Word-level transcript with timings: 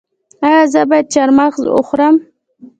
ایا 0.47 0.61
زه 0.73 0.81
باید 0.89 1.07
چهارمغز 1.13 1.61
وخورم؟ 1.67 2.15